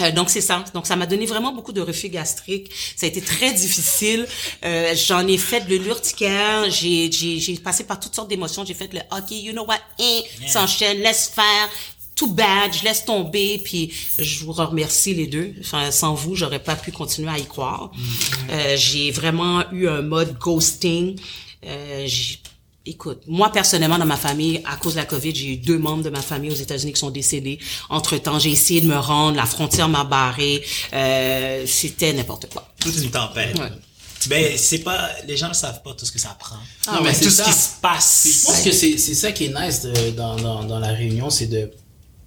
[0.00, 0.64] Euh, donc c'est ça.
[0.74, 2.70] Donc ça m'a donné vraiment beaucoup de refus gastriques.
[2.96, 4.26] Ça a été très difficile.
[4.64, 6.70] Euh, J'en ai fait de l'urticaire.
[6.70, 8.64] J'ai j'ai j'ai passé par toutes sortes d'émotions.
[8.64, 11.68] J'ai fait le OK, you know what, hein, s'enchaîne, laisse faire.
[12.16, 15.54] Tout bad, je laisse tomber, puis je vous remercie les deux.
[15.60, 17.90] Enfin, sans vous, j'aurais pas pu continuer à y croire.
[18.50, 21.18] Euh, j'ai vraiment eu un mode ghosting.
[21.64, 22.06] Euh,
[22.86, 26.02] Écoute, moi personnellement dans ma famille, à cause de la COVID, j'ai eu deux membres
[26.02, 27.58] de ma famille aux États-Unis qui sont décédés.
[27.90, 30.62] Entre temps, j'ai essayé de me rendre, la frontière m'a barré.
[30.94, 32.66] Euh, C'était n'importe quoi.
[32.80, 33.58] Toute une tempête.
[33.58, 33.68] Ouais.
[34.28, 35.10] Ben, c'est pas.
[35.26, 36.56] Les gens ne savent pas tout ce que ça prend.
[36.90, 38.20] Non, mais c'est tout ce qui se passe.
[38.24, 40.88] Puis je pense que c'est c'est ça qui est nice de- dans, dans, dans la
[40.92, 41.70] réunion, c'est de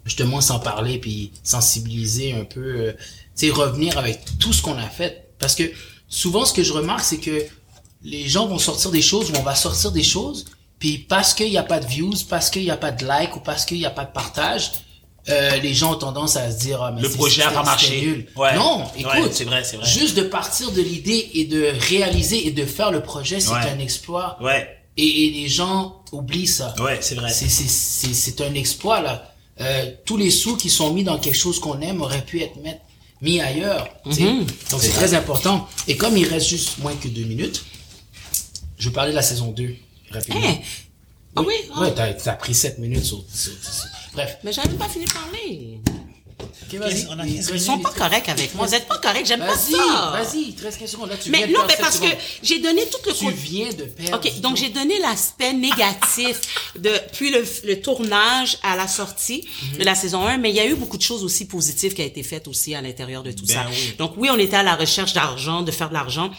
[0.05, 2.93] justement s'en parler puis sensibiliser un peu, euh,
[3.37, 5.29] tu sais, revenir avec tout ce qu'on a fait.
[5.39, 5.63] Parce que
[6.09, 7.43] souvent, ce que je remarque, c'est que
[8.03, 10.45] les gens vont sortir des choses ou on va sortir des choses,
[10.79, 13.35] puis parce qu'il n'y a pas de views, parce qu'il n'y a pas de like
[13.35, 14.71] ou parce qu'il n'y a pas de partage,
[15.29, 18.27] euh, les gens ont tendance à se dire ah, mais Le projet a pas marché.
[18.35, 18.55] Ouais.
[18.55, 18.89] Non, Ouais,
[19.19, 19.85] écoute, c'est vrai, c'est vrai.
[19.87, 23.69] juste de partir de l'idée et de réaliser et de faire le projet, c'est Ouais.
[23.73, 24.37] un exploit.
[24.41, 24.67] Ouais.
[24.97, 26.75] Et, et les gens oublient ça.
[26.79, 27.31] Ouais, c'est vrai.
[27.31, 29.29] C'est, c'est, c'est, c'est un exploit, là.
[29.61, 32.55] Euh, tous les sous qui sont mis dans quelque chose qu'on aime auraient pu être
[33.21, 33.87] mis ailleurs.
[34.05, 34.45] Mhm.
[34.71, 35.69] Donc, c'est très important.
[35.87, 37.63] Et comme il reste juste moins que deux minutes,
[38.83, 39.75] je vais parler de la saison 2,
[40.11, 40.41] rapidement.
[40.45, 40.57] Hein?
[41.37, 41.53] Ah oui?
[41.73, 41.79] Ah.
[41.81, 44.37] Ouais, t'as, pris 7 minutes sur, sur- sur- Bref.
[44.43, 45.79] Mais j'avais pas fini de parler.
[46.39, 47.07] Ok, vas-y.
[47.09, 48.67] On a 15 Ils sont pas corrects avec moi.
[48.67, 50.11] Vous êtes pas corrects, j'aime pas ça.
[50.11, 51.09] vas-y, il te reste 15 secondes.
[51.09, 53.13] Là, tu Mais viens de non, perdre mais sept parce que j'ai donné tout le
[53.13, 54.17] Tu viens de perdre.
[54.17, 56.41] OK, donc j'ai donné l'aspect négatif
[56.77, 59.77] depuis le, le tournage à la sortie Mhm.
[59.79, 62.01] de la saison 1, mais il y a eu beaucoup de choses aussi positives qui
[62.01, 63.65] a été faites aussi à l'intérieur de tout Ben ça.
[63.69, 63.95] oui.
[63.97, 66.29] Donc oui, on était à la recherche d'argent, de faire de l'argent.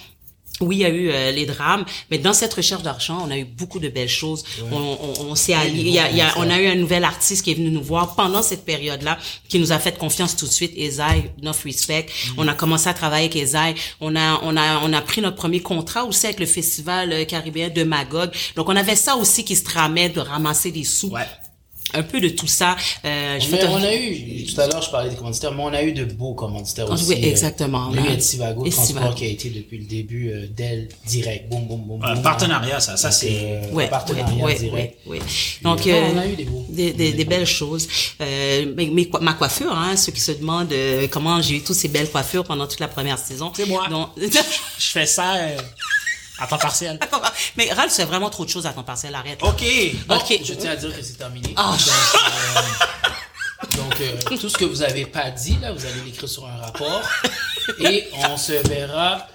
[0.60, 3.36] Oui, il y a eu euh, les drames, mais dans cette recherche d'argent, on a
[3.36, 4.44] eu beaucoup de belles choses.
[4.70, 5.80] On, on, on s'est allié.
[5.80, 7.70] Il y a, il y a- on a eu un nouvel artiste qui est venu
[7.70, 10.72] nous voir pendant cette période-là, qui nous a fait confiance tout de suite.
[10.76, 12.06] Esaïe, Enough Respect.
[12.36, 13.74] On a commencé à travailler avec Esaïe.
[14.00, 17.24] On a, on a, on a pris notre premier contrat aussi avec le festival euh,
[17.24, 18.30] caribéen de Magog.
[18.54, 21.08] Donc on avait ça aussi qui se tramait de ramasser des sous.
[21.08, 21.22] Ouais.
[21.94, 22.76] Un peu de tout ça.
[23.04, 25.82] Euh, je on a eu, tout à l'heure, je parlais des commanditaires, mais on a
[25.82, 27.04] eu de beaux commanditaires Ah, aussi.
[27.08, 27.88] oui, euh, exactement.
[27.90, 28.14] On a eu Ouais.
[28.14, 29.14] Etivago Et Transport Sivago.
[29.14, 31.48] qui a été depuis le début euh, d'elle direct.
[31.48, 32.22] Boum, boum, boum, boum.
[32.22, 33.30] partenariat, ça, ça Donc, c'est.
[33.42, 34.98] euh, Ouais, partenariat ouais, direct.
[35.06, 35.24] ouais, ouais.
[35.62, 37.88] Donc, euh, euh, on a eu des beaux- des, belles choses.
[38.20, 41.88] Euh, mais, ma coiffure, hein, ceux qui se demandent euh, comment j'ai eu toutes ces
[41.88, 43.52] belles coiffures pendant toute la première saison.
[43.54, 43.86] C'est moi.
[43.88, 45.34] Donc, Je fais ça
[46.38, 46.98] à temps partiel.
[47.56, 49.14] mais Ralph, c'est vraiment trop de choses à temps partiel.
[49.14, 49.40] Arrête.
[49.42, 49.48] là.
[49.48, 49.64] OK.
[50.06, 50.40] Bon, Ok.
[50.44, 51.52] Je tiens à dire que c'est terminé.
[51.56, 51.76] Ah.
[53.76, 56.28] Donc, euh, donc, euh, tout ce que vous avez pas dit, là, vous allez l'écrire
[56.28, 57.02] sur un rapport.
[57.80, 59.26] et on se verra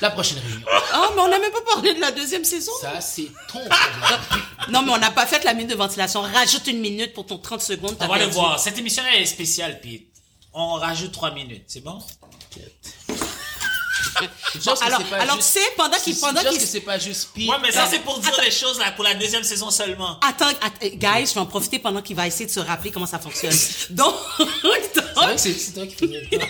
[0.00, 0.66] la prochaine réunion.
[0.92, 2.72] Ah, mais on n'a même pas parlé de la deuxième saison.
[2.80, 4.20] Ça, c'est ton problème.
[4.68, 6.22] Non, mais on n'a pas fait la minute de ventilation.
[6.22, 7.96] Rajoute une minute pour ton 30 secondes.
[8.00, 8.58] On va le voir.
[8.58, 10.08] Cette émission-là elle est spéciale, puis
[10.52, 11.62] on rajoute trois minutes.
[11.68, 12.02] C'est bon?
[14.64, 16.80] Bon, que alors, c'est pas alors juste- sais, pendant qu'il, c'est- pendant qu'il, que c'est
[16.80, 17.50] pas juste pire.
[17.50, 20.18] Ouais, mais ça, c'est pour dire les choses là, pour la deuxième saison seulement.
[20.26, 23.06] Attends, att- guys, je vais en profiter pendant qu'il va essayer de se rappeler comment
[23.06, 23.52] ça fonctionne.
[23.90, 26.46] Donc, C'est vrai que c'est c'est toi qui faisais le temps.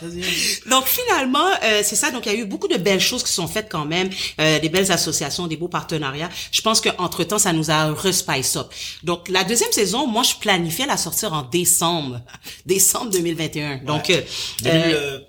[0.00, 0.68] Vas-y, vas-y.
[0.68, 2.10] donc finalement, euh, c'est ça.
[2.10, 4.10] Donc il y a eu beaucoup de belles choses qui sont faites quand même,
[4.40, 6.28] euh, des belles associations, des beaux partenariats.
[6.50, 8.66] Je pense qu'entre temps, ça nous a respice up.
[9.04, 12.20] Donc la deuxième saison, moi, je planifiais la sortir en décembre,
[12.66, 13.76] décembre 2021.
[13.84, 14.20] Donc euh,
[14.60, 15.20] Début, euh, euh,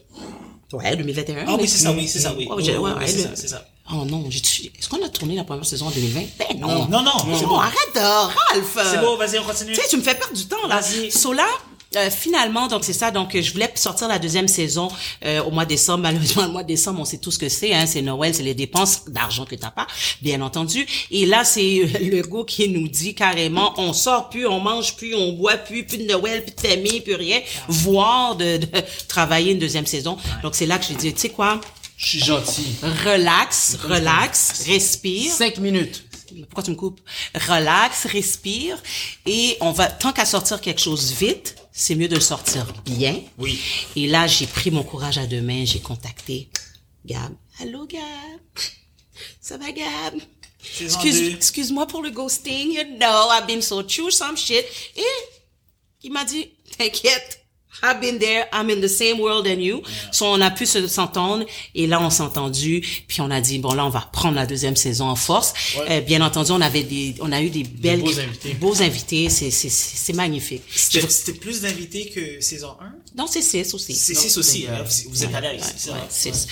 [0.74, 1.46] ouais, 2021.
[1.48, 2.48] Ah oui, c'est ça, oui, c'est ça, oui.
[2.50, 3.66] Oui, ouais, ouais, c'est ça, c'est ça.
[3.92, 6.68] Oh non, j'ai- est-ce qu'on a tourné la première saison en 2020 Ben non.
[6.88, 7.60] Non, non, Non, c'est bon.
[7.60, 8.78] arrête, de, Ralph.
[8.92, 9.74] C'est bon, vas-y, on continue.
[9.74, 10.80] Tu sais, tu me fais perdre du temps là.
[10.80, 11.12] Vas-y.
[11.12, 11.46] So là,
[11.96, 13.12] euh, finalement, donc c'est ça.
[13.12, 14.88] Donc, je voulais sortir la deuxième saison
[15.26, 16.00] euh, au mois de décembre.
[16.04, 17.74] Malheureusement, le mois de décembre, on sait tout ce que c'est.
[17.74, 19.88] Hein, c'est Noël, c'est les dépenses d'argent que t'as pas,
[20.22, 20.86] bien entendu.
[21.12, 24.96] Et là, c'est euh, le go qui nous dit carrément, on sort plus, on mange
[24.96, 28.68] plus, on boit plus, plus de Noël, plus de famille, plus rien, voire de, de
[29.08, 30.18] travailler une deuxième saison.
[30.42, 31.60] Donc, c'est là que j'ai dit, tu sais quoi,
[31.98, 32.66] Je suis gentil.
[33.06, 35.32] relax, relax, respire.
[35.32, 36.04] Cinq minutes.
[36.42, 37.02] Pourquoi tu me coupes?
[37.36, 38.82] Relax, respire.
[39.26, 43.20] Et on va, tant qu'à sortir quelque chose vite, c'est mieux de le sortir bien.
[43.38, 43.60] Oui.
[43.96, 46.50] Et là, j'ai pris mon courage à deux mains, j'ai contacté
[47.06, 47.34] Gab.
[47.60, 48.02] Allô, Gab?
[49.42, 50.20] Ça va, Gab?
[50.80, 52.72] Excuse, excuse-moi pour le ghosting.
[52.72, 54.66] You know, I've been so true some shit.
[54.96, 55.04] Et
[56.04, 57.43] il m'a dit, t'inquiète.
[57.82, 59.82] I've been there, I'm in the same world as you.
[60.12, 63.60] So, on a pu se- s'entendre et là on s'est entendu puis on a dit
[63.60, 65.54] bon là on va prendre la deuxième saison en force.
[65.78, 65.86] Ouais.
[65.98, 68.54] Euh, bien entendu on avait des on a eu des belles beaux invités.
[68.54, 70.62] beaux invités, c'est c'est c'est magnifique.
[70.76, 72.94] C'était plus d'invités que saison 1?
[73.16, 73.94] Donc c'est six aussi.
[73.94, 75.92] C'est Donc, 6 aussi, hein, euh, vous, êtes Ouais, c'est ça?
[75.94, 76.48] ouais, six.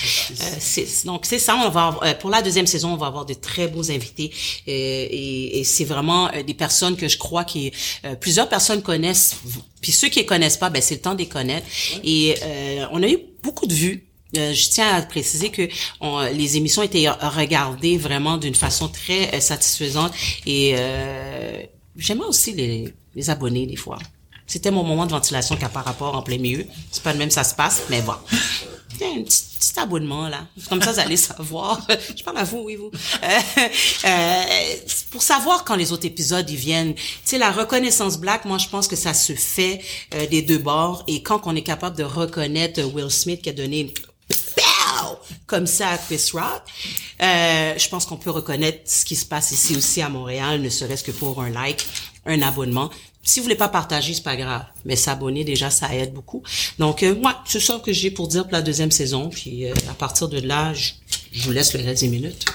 [0.60, 0.86] c'est Euh.
[1.05, 3.34] Donc c'est ça, on va avoir- euh, pour la deuxième saison, on va avoir de
[3.34, 4.31] très beaux invités
[4.67, 4.71] euh,
[5.10, 7.71] et, et c'est vraiment euh, des personnes que je crois qui
[8.05, 9.38] euh, plusieurs personnes connaissent.
[9.82, 11.65] Puis ceux qui les connaissent pas, ben c'est le temps de les connaître.
[12.04, 14.08] Et euh, on a eu beaucoup de vues.
[14.38, 15.67] Euh, je tiens à préciser que
[16.00, 20.13] on- les émissions étaient regardées vraiment d'une façon très euh, satisfaisante
[20.46, 21.62] et euh,
[21.98, 24.00] j'aimais aussi les, les abonnés des fois.
[24.48, 26.65] C'était mon moment de ventilation qu'à par rapport en plein milieu.
[26.91, 28.13] C'est pas le même ça se passe, mais bon.
[29.04, 29.44] Un petit,
[29.78, 30.48] abonnement, là.
[30.70, 31.86] Comme ça, vous allez savoir.
[32.16, 32.92] Je parle à vous, oui, vous.
[33.24, 33.40] Euh,
[34.06, 34.44] euh,
[35.12, 36.94] pour savoir quand les autres épisodes, ils viennent.
[36.94, 39.82] Tu sais, la reconnaissance black, moi, je pense que ça se fait
[40.14, 41.04] euh, des deux bords.
[41.08, 43.92] Et quand on est capable de reconnaître Will Smith qui a donné une
[45.48, 46.64] comme ça à Chris Rock.
[47.22, 50.70] Euh, je pense qu'on peut reconnaître ce qui se passe ici aussi à Montréal, ne
[50.70, 51.86] serait-ce que pour un like,
[52.26, 52.90] un abonnement.
[53.23, 56.41] Si vous voulez pas partager, c'est pas grave, mais s'abonner déjà, ça aide beaucoup.
[56.79, 59.29] Donc, euh, moi, c'est ça que j'ai pour dire pour la deuxième saison.
[59.29, 60.93] Puis euh, à partir de là, je,
[61.31, 62.45] je vous laisse le reste des minutes.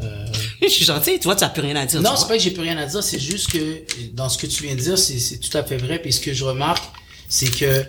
[0.62, 2.00] je suis gentille, tu vois, tu n'as plus rien à dire.
[2.00, 4.46] Non, c'est pas que j'ai plus rien à dire, c'est juste que dans ce que
[4.46, 5.98] tu viens de dire, c'est tout à fait vrai.
[5.98, 6.84] Puis ce que je remarque,
[7.28, 7.84] c'est que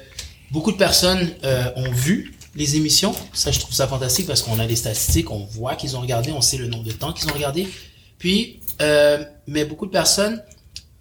[0.52, 3.16] beaucoup de personnes euh, ont vu les émissions.
[3.34, 6.32] Ça, je trouve ça fantastique parce qu'on a des statistiques, on voit qu'ils ont regardé,
[6.32, 7.68] on sait le nombre de temps qu'ils ont regardé.
[8.18, 10.44] Puis, euh, mais beaucoup de personnes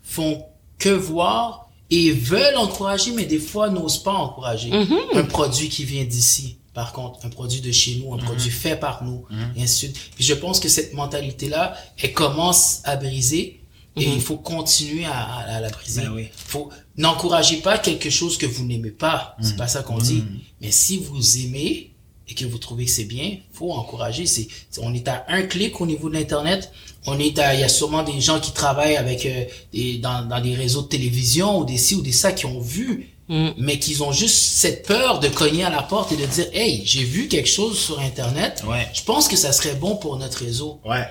[0.02, 0.44] font
[0.80, 4.70] que voir et veulent encourager, mais des fois n'osent pas encourager
[5.14, 6.56] un produit qui vient d'ici.
[6.72, 9.24] par contre, un produit de chez nous, un produit fait par nous,
[9.56, 10.10] et ainsi de suite.
[10.14, 13.60] Puis je pense que cette mentalité-là, elle commence à briser
[13.96, 16.02] et il faut continuer à, à- à la briser.
[16.02, 16.28] Ben oui.
[16.46, 19.36] Faut n'encouragez pas quelque chose que vous n'aimez pas.
[19.42, 20.22] C'est pas ça qu'on dit.
[20.60, 21.89] Mais si vous aimez
[22.30, 24.26] et que vous trouvez que c'est bien, faut encourager.
[24.26, 24.46] C'est,
[24.80, 26.70] on est à un clic au niveau de l'internet.
[27.06, 30.24] On est à, il y a sûrement des gens qui travaillent avec euh, des, dans,
[30.26, 33.10] dans des réseaux de télévision ou des ci ou des ça qui ont vu,
[33.58, 36.82] mais qu'ils ont juste cette peur de cogner à la porte et de dire, hey,
[36.84, 38.64] j'ai vu quelque chose sur internet.
[38.66, 38.88] Ouais.
[38.92, 40.80] Je pense que ça serait bon pour notre réseau.
[40.84, 41.06] Ouais.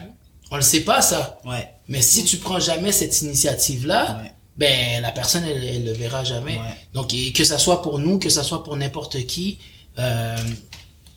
[0.52, 1.40] On le sait pas ça.
[1.46, 1.70] Ouais.
[1.88, 4.32] Mais si tu prends jamais cette initiative-là, Ouais.
[4.58, 6.56] ben la personne elle, elle le verra jamais.
[6.58, 6.76] Ouais.
[6.94, 9.58] Donc et que ça soit pour nous, que ça soit pour n'importe qui
[9.98, 10.36] euh,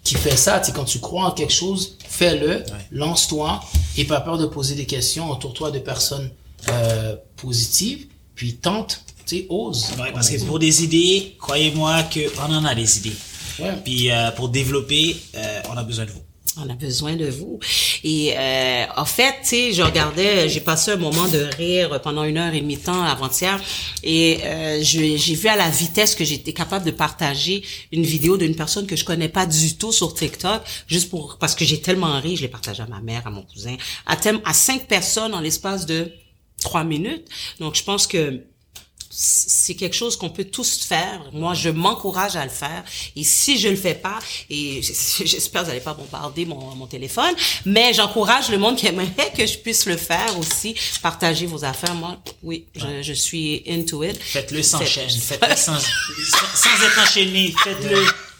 [0.02, 3.60] qui fait ça, tu sais, quand tu crois en quelque chose, fais-le, lance-toi
[3.96, 6.30] et pas peur de poser des questions, entoure-toi de personnes
[6.68, 9.90] euh, positives, puis tente, tu sais, ose.
[9.98, 13.16] Ouais, parce que pour des idées, croyez-moi qu'on en a des idées.
[13.60, 13.72] Ouais.
[13.84, 16.22] Puis euh, pour développer, euh, on a besoin de vous.
[16.58, 17.58] On a besoin de vous.
[18.04, 22.24] Et euh, en fait, tu sais, je regardais, j'ai passé un moment de rire pendant
[22.24, 23.58] une heure et demie de temps avant-hier,
[24.02, 28.54] et euh, j'ai vu à la vitesse que j'étais capable de partager une vidéo d'une
[28.54, 32.20] personne que je connais pas du tout sur TikTok, juste pour parce que j'ai tellement
[32.20, 35.32] ri, je l'ai partagé à ma mère, à mon cousin, à thème à cinq personnes
[35.32, 36.12] en l'espace de
[36.60, 37.26] trois minutes.
[37.60, 38.42] Donc, je pense que
[39.14, 41.22] c'est quelque chose qu'on peut tous faire.
[41.32, 42.82] Moi, je m'encourage à le faire.
[43.14, 44.80] Et si je le fais pas, et
[45.24, 47.34] j'espère que vous n'allez pas bombarder mon, mon téléphone,
[47.66, 50.74] mais j'encourage le monde qui aimerait que je puisse le faire aussi.
[51.02, 51.94] Partager vos affaires.
[51.94, 54.18] Moi, oui, je, je suis into it.
[54.18, 58.31] Faites-le sans chaîne, faites-le sans, sans, sans être enchaîné, faites-le.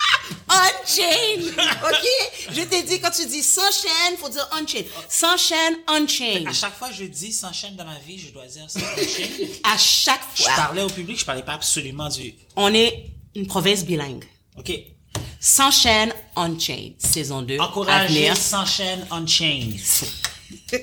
[0.49, 1.43] On-chain!
[1.89, 2.53] OK?
[2.53, 4.83] Je t'ai dit, quand tu dis sans chaîne, faut dire on-chain.
[5.09, 6.45] Sans chaîne, on-chain.
[6.47, 8.81] À chaque fois que je dis sans chaîne dans ma vie, je dois dire sans
[8.81, 9.49] chaîne.
[9.65, 10.53] À chaque Je fois.
[10.57, 12.35] parlais au public, je parlais pas absolument du.
[12.57, 14.25] On est une province bilingue.
[14.59, 14.73] Ok.
[15.41, 16.93] Sans chaîne, on-chain.
[16.99, 17.59] Saison 2.
[17.59, 18.37] à Encouragez venir.
[18.37, 19.71] sans chaîne on chain.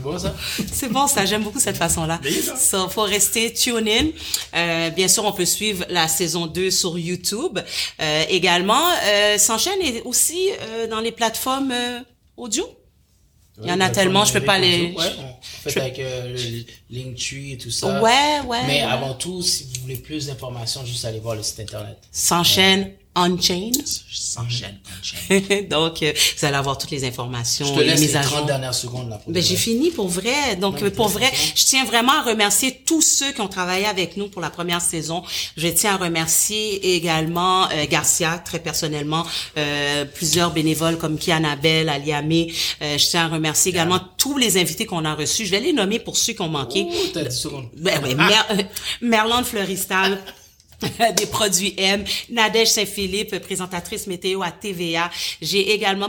[0.00, 0.34] C'est bon ça?
[0.72, 2.20] C'est bon, ça, j'aime beaucoup cette façon-là.
[2.58, 4.06] So, faut rester tune in.
[4.54, 7.58] Euh, bien sûr, on peut suivre la saison 2 sur YouTube.
[8.00, 12.00] Euh, également, euh, s'enchaîne aussi euh, dans les plateformes euh,
[12.36, 12.64] audio.
[13.62, 14.92] Il y en a tellement, je peux pas les...
[14.92, 16.64] Ouais, on fait avec euh, le
[16.96, 18.00] Linktree et tout ça.
[18.00, 18.66] Ouais, ouais.
[18.66, 21.98] Mais avant tout, si vous voulez plus d'informations, juste aller voir le site internet.
[22.10, 23.70] S'enchaîne on-chain?
[24.12, 25.62] Sans chaîne on chain.
[25.70, 28.38] Donc, euh, vous allez avoir toutes les informations, Je te les laisse les à 30
[28.38, 28.46] jour.
[28.46, 29.20] dernières secondes là.
[29.26, 30.56] Ben, j'ai fini pour vrai.
[30.60, 34.16] Donc, Non, pour vrai, je tiens vraiment à remercier tous ceux qui ont travaillé avec
[34.16, 35.22] nous pour la première saison.
[35.56, 39.24] Je tiens à remercier également euh, Garcia, très personnellement,
[39.56, 42.52] euh, plusieurs bénévoles comme Kianabel, Aliamé.
[42.82, 45.46] Euh, je tiens à remercier également tous les invités qu'on a reçus.
[45.46, 46.86] Je vais les nommer pour ceux qui ont manqué.
[46.88, 47.68] Oh, t'as 10 secondes.
[47.76, 48.62] Ben, ben, Mer- euh,
[49.00, 50.18] Merlande Floristal.
[51.16, 55.10] des produits M, Nadège Saint-Philippe, présentatrice météo à TVA.
[55.40, 56.08] J'ai également...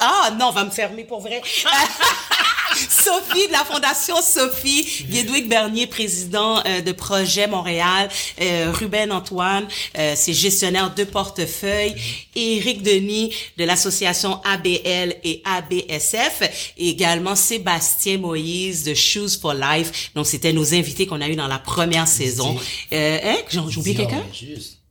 [0.00, 1.42] Ah non, on va me fermer pour vrai.
[2.74, 8.08] Sophie de la Fondation Sophie, Guédouic Bernier, président euh, de Projet Montréal,
[8.40, 9.66] euh, Ruben Antoine,
[9.98, 11.94] euh, c'est gestionnaire de portefeuille,
[12.34, 20.10] Éric Denis de l'association ABL et ABSF, et également Sébastien Moïse de Shoes for Life.
[20.14, 22.56] Donc, c'était nos invités qu'on a eu dans la première saison.
[22.92, 24.24] Euh, hein, j'ai oublié quelqu'un?
[24.32, 24.81] juste.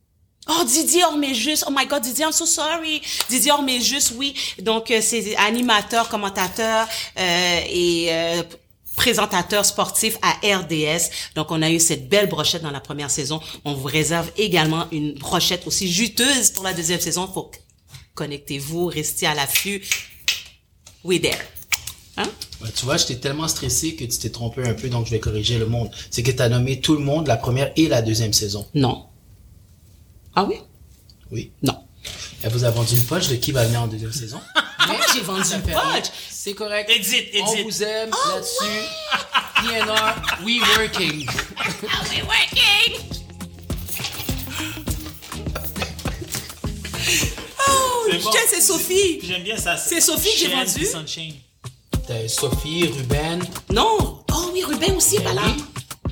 [0.48, 1.64] Oh, Didier Orméjus.
[1.66, 3.00] Oh my God, Didier, I'm so sorry.
[3.28, 4.34] Didier Orméjus, oui.
[4.60, 8.42] Donc, euh, c'est animateur, commentateur euh, et euh,
[8.96, 11.10] présentateur sportif à RDS.
[11.36, 13.40] Donc, on a eu cette belle brochette dans la première saison.
[13.64, 17.28] On vous réserve également une brochette aussi juteuse pour la deuxième saison.
[17.32, 17.50] Faut
[18.14, 19.82] connectez-vous, restez à l'affût.
[21.04, 21.38] We there.
[22.16, 22.28] Hein?
[22.74, 25.58] Tu vois, j'étais tellement stressé que tu t'es trompé un peu, donc je vais corriger
[25.58, 25.90] le monde.
[26.10, 28.66] C'est que tu as nommé tout le monde la première et la deuxième saison.
[28.74, 29.06] Non.
[30.34, 30.56] Ah oui?
[31.30, 31.52] Oui.
[31.62, 31.78] Non.
[32.42, 34.40] Elle vous a vendu une poche de qui va venir en deuxième saison?
[34.86, 36.10] Comment j'ai vendu une poche?
[36.30, 36.90] C'est correct.
[36.90, 37.62] Edit, On edit.
[37.62, 38.88] vous aime Oh, là-dessus.
[39.56, 41.26] PNR, we working.
[41.88, 42.98] Ah, we working!
[47.68, 48.30] Oh, C'est bon.
[48.48, 49.20] c'est Sophie?
[49.22, 49.76] J'aime bien ça.
[49.76, 50.86] C'est Sophie que j'ai vendu?
[52.28, 53.42] Sophie, Ruben.
[53.70, 54.24] Non.
[54.32, 55.64] Oh oui, Ruben aussi, Ben oui.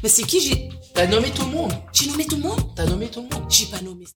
[0.03, 0.69] Mais c'est qui j'ai...
[0.95, 1.73] T'as nommé tout le monde.
[1.93, 2.61] J'ai nommé tout le monde?
[2.75, 3.47] T'as nommé tout le monde.
[3.51, 4.07] J'ai pas nommé.